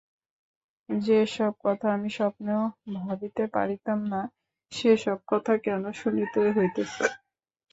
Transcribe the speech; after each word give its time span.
যে-সব 0.89 1.53
কথা 1.63 1.87
আমি 1.93 2.09
স্বপ্নেও 2.09 2.63
ভাবিতে 2.99 3.43
পারিতাম 3.53 3.99
না, 4.09 4.21
সে-সব 4.71 5.19
কথা 5.27 5.53
কেন 5.65 5.83
শুনিতে 5.93 6.39
হইতেছে। 6.51 7.03